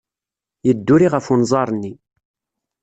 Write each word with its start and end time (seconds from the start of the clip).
Yedduri 0.67 1.07
ɣef 1.13 1.25
unẓar-nni. 1.33 1.93